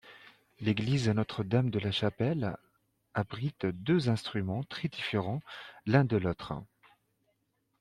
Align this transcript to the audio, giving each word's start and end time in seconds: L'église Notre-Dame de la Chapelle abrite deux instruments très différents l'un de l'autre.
L'église 0.61 1.09
Notre-Dame 1.09 1.69
de 1.69 1.77
la 1.77 1.91
Chapelle 1.91 2.57
abrite 3.13 3.67
deux 3.67 4.09
instruments 4.09 4.63
très 4.63 4.87
différents 4.87 5.41
l'un 5.85 6.05
de 6.05 6.17
l'autre. 6.17 6.53